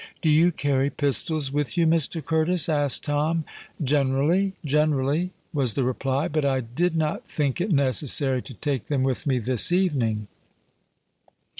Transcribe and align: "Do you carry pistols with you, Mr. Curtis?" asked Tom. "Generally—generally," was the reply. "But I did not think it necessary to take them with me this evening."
"Do 0.23 0.29
you 0.29 0.51
carry 0.51 0.89
pistols 0.89 1.51
with 1.51 1.77
you, 1.77 1.85
Mr. 1.85 2.25
Curtis?" 2.25 2.67
asked 2.67 3.03
Tom. 3.03 3.45
"Generally—generally," 3.83 5.29
was 5.53 5.75
the 5.75 5.83
reply. 5.83 6.27
"But 6.27 6.43
I 6.43 6.61
did 6.61 6.95
not 6.97 7.27
think 7.29 7.61
it 7.61 7.71
necessary 7.71 8.41
to 8.41 8.55
take 8.55 8.85
them 8.85 9.03
with 9.03 9.27
me 9.27 9.37
this 9.37 9.71
evening." 9.71 10.25